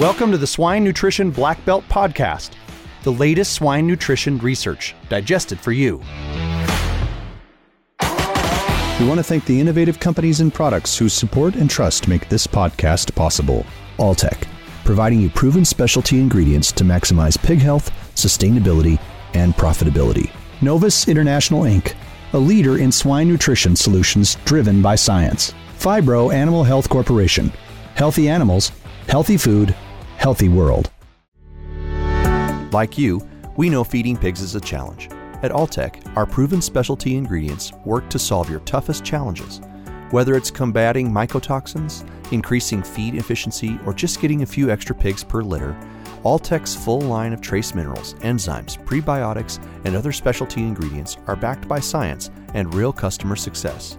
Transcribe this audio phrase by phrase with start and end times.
[0.00, 2.52] Welcome to the Swine Nutrition Black Belt Podcast,
[3.02, 5.98] the latest swine nutrition research digested for you.
[8.98, 12.46] We want to thank the innovative companies and products whose support and trust make this
[12.46, 13.66] podcast possible.
[13.98, 14.48] Alltech,
[14.86, 18.98] providing you proven specialty ingredients to maximize pig health, sustainability,
[19.34, 20.30] and profitability.
[20.62, 21.94] Novus International Inc.,
[22.32, 25.52] a leader in swine nutrition solutions driven by science.
[25.78, 27.52] Phibro Animal Health Corporation,
[27.96, 28.72] healthy animals,
[29.06, 29.76] healthy food,
[30.20, 30.90] healthy world.
[32.74, 35.08] Like you, we know feeding pigs is a challenge.
[35.42, 39.62] At Alltech, our proven specialty ingredients work to solve your toughest challenges.
[40.10, 45.40] Whether it's combating mycotoxins, increasing feed efficiency, or just getting a few extra pigs per
[45.40, 45.74] litter,
[46.22, 51.80] Alltech's full line of trace minerals, enzymes, prebiotics, and other specialty ingredients are backed by
[51.80, 53.96] science and real customer success.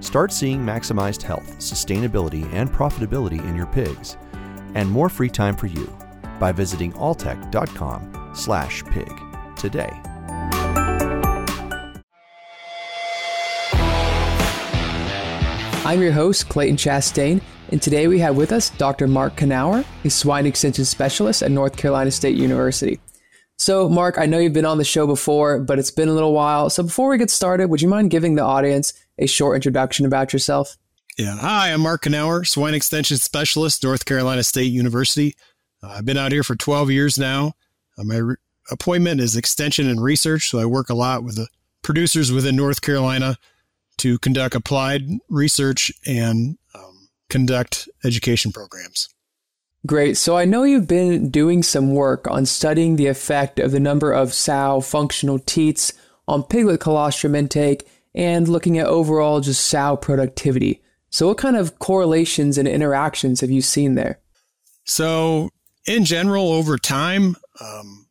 [0.00, 4.16] Start seeing maximized health, sustainability, and profitability in your pigs
[4.74, 5.92] and more free time for you
[6.38, 9.12] by visiting alltech.com slash pig
[9.56, 10.00] today.
[15.84, 19.08] I'm your host, Clayton Chastain, and today we have with us Dr.
[19.08, 23.00] Mark Knauer, a swine extension specialist at North Carolina State University.
[23.58, 26.32] So, Mark, I know you've been on the show before, but it's been a little
[26.32, 26.70] while.
[26.70, 30.32] So, before we get started, would you mind giving the audience a short introduction about
[30.32, 30.76] yourself?
[31.18, 31.36] Yeah.
[31.36, 35.36] Hi, I'm Mark Knauer, Swine Extension Specialist, North Carolina State University.
[35.82, 37.52] Uh, I've been out here for 12 years now.
[37.98, 38.36] Uh, my re-
[38.70, 41.48] appointment is extension and research, so I work a lot with the
[41.82, 43.36] producers within North Carolina
[43.98, 49.10] to conduct applied research and um, conduct education programs.
[49.84, 50.16] Great.
[50.16, 54.12] So I know you've been doing some work on studying the effect of the number
[54.12, 55.92] of sow functional teats
[56.26, 60.80] on piglet colostrum intake and looking at overall just sow productivity.
[61.12, 64.18] So, what kind of correlations and interactions have you seen there?
[64.84, 65.50] So,
[65.86, 68.06] in general, over time, um,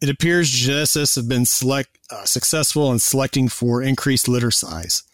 [0.00, 5.04] it appears geneticists have been select, uh, successful in selecting for increased litter size.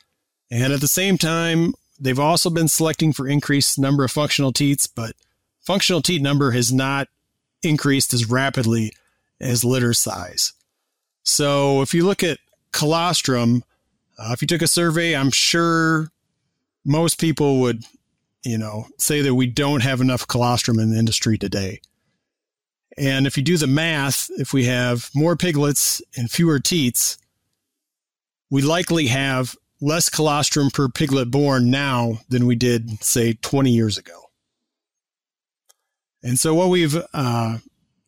[0.50, 4.86] And at the same time, they've also been selecting for increased number of functional teats,
[4.86, 5.12] but
[5.60, 7.08] functional teat number has not
[7.62, 8.94] increased as rapidly
[9.38, 10.54] as litter size.
[11.24, 12.38] So if you look at
[12.72, 13.64] colostrum,
[14.18, 16.10] uh, if you took a survey, I'm sure
[16.88, 17.84] most people would,
[18.42, 21.80] you know, say that we don't have enough colostrum in the industry today.
[22.96, 27.18] And if you do the math, if we have more piglets and fewer teats,
[28.50, 33.98] we likely have less colostrum per piglet born now than we did, say, 20 years
[33.98, 34.30] ago.
[36.22, 37.58] And so, what we've uh,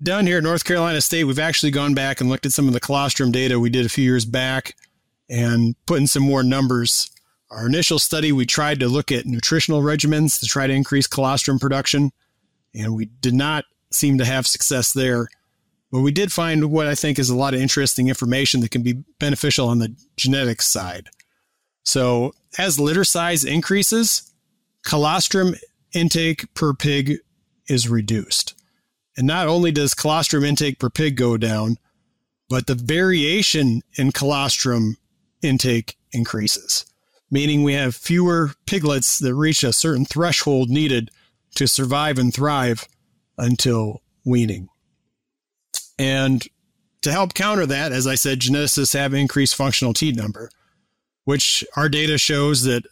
[0.03, 2.73] done here at North Carolina State, we've actually gone back and looked at some of
[2.73, 4.75] the colostrum data we did a few years back
[5.29, 7.11] and put in some more numbers
[7.51, 11.59] our initial study, we tried to look at nutritional regimens to try to increase colostrum
[11.59, 12.13] production,
[12.75, 15.29] and we did not seem to have success there.
[15.91, 18.83] But we did find what I think is a lot of interesting information that can
[18.83, 21.09] be beneficial on the genetics side.
[21.85, 24.31] So, as litter size increases,
[24.85, 25.57] colostrum
[25.93, 27.19] intake per pig
[27.69, 28.55] is reduced.
[29.17, 31.79] And not only does colostrum intake per pig go down,
[32.49, 34.97] but the variation in colostrum
[35.43, 36.85] intake increases
[37.31, 41.11] meaning we have fewer piglets that reach a certain threshold needed
[41.55, 42.87] to survive and thrive
[43.39, 44.69] until weaning.
[45.99, 46.47] And
[47.03, 50.51] to help counter that, as I said, geneticists have increased functional teat number,
[51.25, 52.85] which our data shows that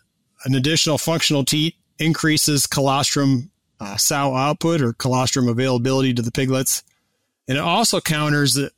[0.44, 3.50] an additional functional teat increases colostrum
[3.80, 6.82] uh, sow output or colostrum availability to the piglets.
[7.46, 8.70] And it also counters the,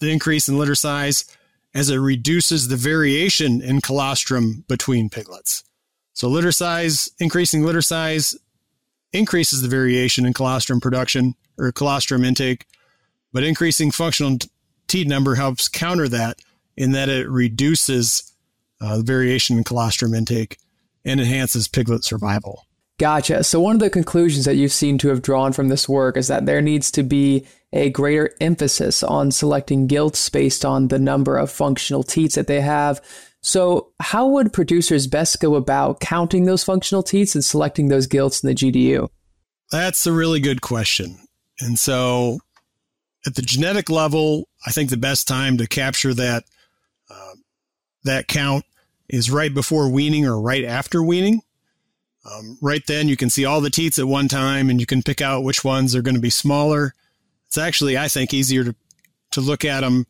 [0.00, 1.24] the increase in litter size
[1.78, 5.62] as it reduces the variation in colostrum between piglets.
[6.12, 8.36] So litter size, increasing litter size
[9.12, 12.66] increases the variation in colostrum production or colostrum intake,
[13.32, 14.38] but increasing functional
[14.88, 16.40] teat number helps counter that
[16.76, 18.32] in that it reduces
[18.80, 20.58] uh, variation in colostrum intake
[21.04, 22.64] and enhances piglet survival.
[22.98, 23.44] Gotcha.
[23.44, 26.26] So, one of the conclusions that you seem to have drawn from this work is
[26.26, 31.36] that there needs to be a greater emphasis on selecting gilts based on the number
[31.36, 33.00] of functional teats that they have.
[33.40, 38.42] So, how would producers best go about counting those functional teats and selecting those gilts
[38.42, 39.08] in the GDU?
[39.70, 41.18] That's a really good question.
[41.60, 42.38] And so,
[43.26, 46.44] at the genetic level, I think the best time to capture that
[47.10, 47.34] uh,
[48.04, 48.64] that count
[49.08, 51.42] is right before weaning or right after weaning.
[52.30, 55.02] Um, right then, you can see all the teats at one time, and you can
[55.02, 56.94] pick out which ones are going to be smaller.
[57.48, 58.74] It's actually, I think, easier to
[59.32, 60.06] to look at them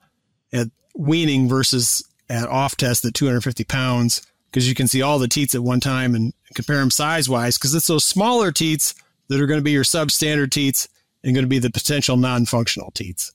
[0.52, 5.29] at weaning versus at off test at 250 pounds because you can see all the
[5.29, 7.58] teats at one time and compare them size wise.
[7.58, 8.94] Because it's those smaller teats
[9.29, 10.88] that are going to be your substandard teats,
[11.23, 13.32] and going to be the potential non-functional teats.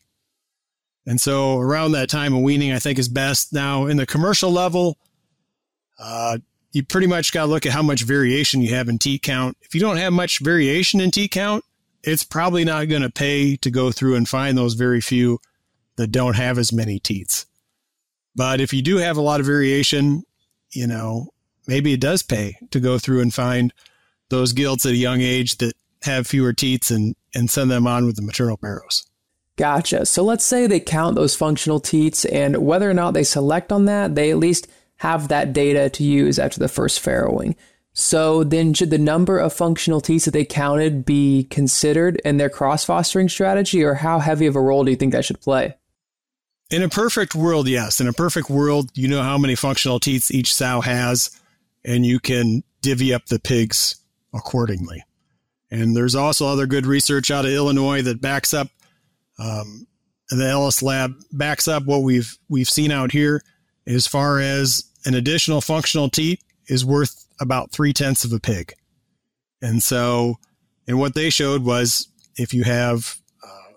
[1.06, 3.54] And so around that time of weaning, I think is best.
[3.54, 4.98] Now in the commercial level,
[6.00, 6.38] uh,
[6.72, 9.58] you pretty much got to look at how much variation you have in teat count.
[9.62, 11.64] If you don't have much variation in teat count,
[12.04, 15.40] it's probably not going to pay to go through and find those very few
[15.96, 17.46] that don't have as many teats.
[18.36, 20.24] But if you do have a lot of variation,
[20.72, 21.30] you know,
[21.68, 23.74] maybe it does pay to go through and find
[24.30, 28.06] those gilts at a young age that have fewer teats and, and send them on
[28.06, 29.08] with the maternal barrows.
[29.56, 30.06] Gotcha.
[30.06, 33.86] So let's say they count those functional teats, and whether or not they select on
[33.86, 34.68] that, they at least
[34.98, 37.56] have that data to use after the first farrowing.
[37.94, 42.50] So then, should the number of functional teats that they counted be considered in their
[42.50, 45.76] cross fostering strategy, or how heavy of a role do you think that should play?
[46.72, 48.02] In a perfect world, yes.
[48.02, 51.30] In a perfect world, you know how many functional teats each sow has,
[51.86, 53.96] and you can divvy up the pigs
[54.34, 55.04] accordingly.
[55.70, 58.70] And there's also other good research out of Illinois that backs up
[59.38, 59.88] um,
[60.30, 63.44] the Ellis lab backs up what we've we've seen out here
[63.86, 68.74] as far as an additional functional teat is worth about three tenths of a pig.
[69.62, 70.40] And so,
[70.88, 73.74] and what they showed was if you have uh,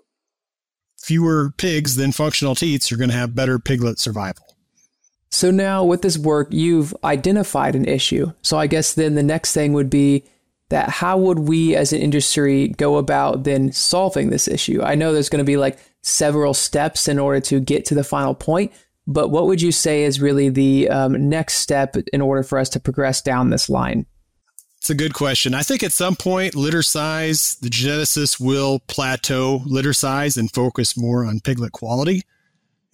[0.99, 4.57] fewer pigs than functional teats, you're going to have better piglet survival.
[5.31, 8.33] So now with this work, you've identified an issue.
[8.43, 10.25] So I guess then the next thing would be
[10.69, 14.83] that how would we as an industry go about then solving this issue?
[14.83, 18.05] I know there's going to be like several steps in order to get to the
[18.05, 18.73] final point,
[19.07, 22.69] but what would you say is really the um, next step in order for us
[22.71, 24.07] to progress down this line?
[24.79, 25.55] It's a good question.
[25.55, 30.97] I think at some point, litter size, the geneticists will plateau litter size and focus
[30.97, 32.23] more on piglet quality.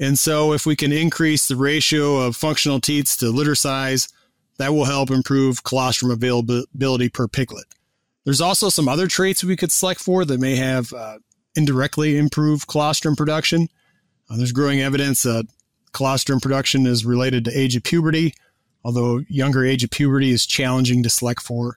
[0.01, 4.09] And so, if we can increase the ratio of functional teats to litter size,
[4.59, 7.67] that will help improve colostrum availability per piglet.
[8.25, 11.19] There's also some other traits we could select for that may have uh,
[11.55, 13.69] indirectly improved colostrum production.
[14.31, 15.47] Uh, there's growing evidence that
[15.93, 18.35] colostrum production is related to age of puberty,
[18.85, 21.77] although younger age of puberty is challenging to select for.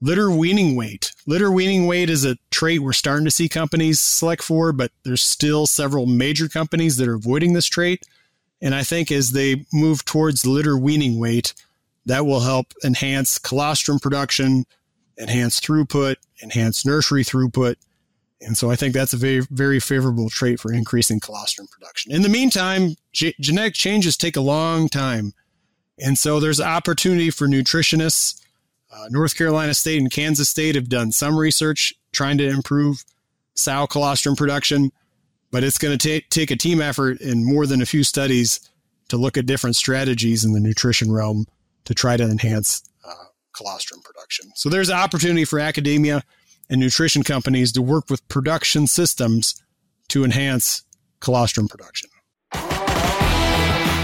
[0.00, 1.12] Litter weaning weight.
[1.26, 5.22] Litter weaning weight is a trait we're starting to see companies select for, but there's
[5.22, 8.02] still several major companies that are avoiding this trait.
[8.60, 11.54] And I think as they move towards litter weaning weight,
[12.06, 14.64] that will help enhance colostrum production,
[15.18, 17.76] enhance throughput, enhance nursery throughput.
[18.44, 22.12] And so I think that's a very, very favorable trait for increasing colostrum production.
[22.12, 25.32] In the meantime, genetic changes take a long time.
[25.98, 28.40] And so there's opportunity for nutritionists.
[28.92, 33.04] Uh, North Carolina State and Kansas State have done some research trying to improve
[33.54, 34.90] sow colostrum production,
[35.50, 38.60] but it's going to take a team effort and more than a few studies
[39.08, 41.46] to look at different strategies in the nutrition realm
[41.84, 43.12] to try to enhance uh,
[43.54, 44.50] colostrum production.
[44.54, 46.22] So there's opportunity for academia
[46.68, 49.62] and nutrition companies to work with production systems
[50.08, 50.82] to enhance
[51.20, 52.10] colostrum production.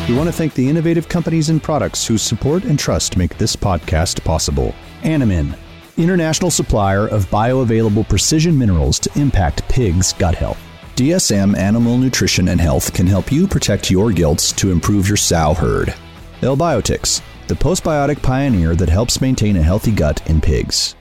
[0.08, 3.54] We want to thank the innovative companies and products whose support and trust make this
[3.54, 4.74] podcast possible.
[5.02, 5.54] Animine,
[5.98, 10.58] international supplier of bioavailable precision minerals to impact pigs' gut health.
[10.96, 15.52] DSM Animal Nutrition and Health can help you protect your gilts to improve your sow
[15.52, 15.94] herd.
[16.42, 20.96] L-Biotics, the postbiotic pioneer that helps maintain a healthy gut in pigs.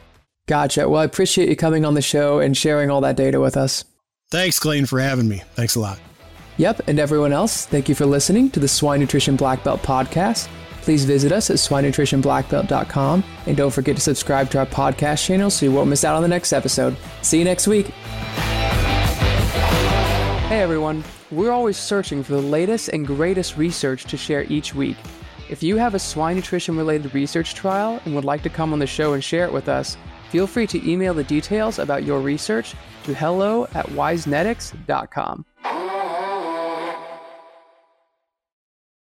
[0.48, 0.88] Gotcha.
[0.90, 3.84] Well, I appreciate you coming on the show and sharing all that data with us.
[4.32, 5.44] Thanks, Clayton, for having me.
[5.54, 6.00] Thanks a lot.
[6.58, 10.50] Yep, and everyone else, thank you for listening to the Swine Nutrition Black Belt podcast.
[10.82, 15.66] Please visit us at swinenutritionblackbelt.com and don't forget to subscribe to our podcast channel so
[15.66, 16.96] you won't miss out on the next episode.
[17.22, 17.88] See you next week.
[20.48, 24.96] Hey everyone, we're always searching for the latest and greatest research to share each week.
[25.50, 28.80] If you have a swine nutrition related research trial and would like to come on
[28.80, 29.98] the show and share it with us,
[30.32, 35.46] feel free to email the details about your research to hello at wisenetics.com.